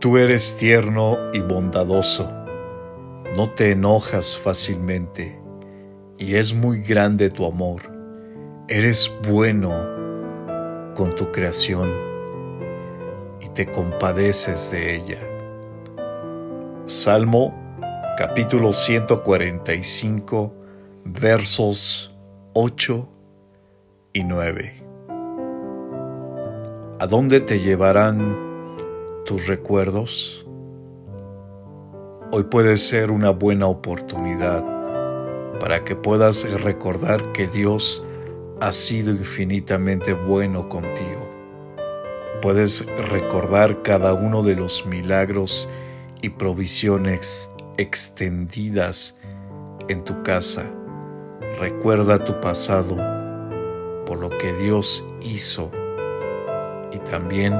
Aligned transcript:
Tú 0.00 0.16
eres 0.16 0.56
tierno 0.56 1.18
y 1.32 1.40
bondadoso, 1.40 2.28
no 3.34 3.50
te 3.50 3.72
enojas 3.72 4.38
fácilmente 4.38 5.42
y 6.16 6.36
es 6.36 6.54
muy 6.54 6.82
grande 6.82 7.30
tu 7.30 7.44
amor. 7.44 7.82
Eres 8.68 9.12
bueno 9.28 9.72
con 10.94 11.16
tu 11.16 11.32
creación 11.32 11.92
y 13.40 13.48
te 13.48 13.66
compadeces 13.66 14.70
de 14.70 14.94
ella. 14.94 15.18
Salmo 16.84 17.52
capítulo 18.16 18.72
145 18.72 20.54
versos 21.06 22.16
8 22.52 23.08
y 24.12 24.22
9. 24.22 24.84
¿A 27.00 27.06
dónde 27.08 27.40
te 27.40 27.58
llevarán 27.58 28.47
tus 29.28 29.46
recuerdos, 29.46 30.46
hoy 32.32 32.44
puede 32.44 32.78
ser 32.78 33.10
una 33.10 33.28
buena 33.28 33.66
oportunidad 33.66 34.64
para 35.60 35.84
que 35.84 35.94
puedas 35.94 36.50
recordar 36.62 37.32
que 37.32 37.46
Dios 37.46 38.02
ha 38.62 38.72
sido 38.72 39.10
infinitamente 39.10 40.14
bueno 40.14 40.66
contigo. 40.70 41.28
Puedes 42.40 42.86
recordar 43.10 43.82
cada 43.82 44.14
uno 44.14 44.42
de 44.42 44.54
los 44.54 44.86
milagros 44.86 45.68
y 46.22 46.30
provisiones 46.30 47.50
extendidas 47.76 49.14
en 49.88 50.04
tu 50.04 50.22
casa. 50.22 50.64
Recuerda 51.60 52.24
tu 52.24 52.40
pasado 52.40 52.96
por 54.06 54.20
lo 54.20 54.30
que 54.30 54.54
Dios 54.54 55.04
hizo 55.20 55.70
y 56.90 56.98
también 57.10 57.52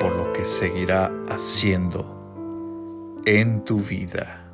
por 0.00 0.16
lo 0.16 0.32
que 0.32 0.44
seguirá 0.44 1.12
haciendo 1.28 3.20
en 3.26 3.62
tu 3.64 3.80
vida. 3.80 4.50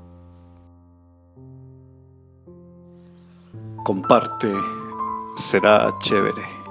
Comparte, 3.84 4.52
será 5.36 5.96
chévere. 6.00 6.65